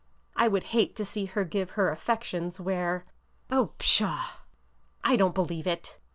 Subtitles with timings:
[0.35, 3.05] I would hate to see her give her affections— where—
[3.51, 4.29] 0 A, pshaw!
[5.03, 5.99] I don't believe it!"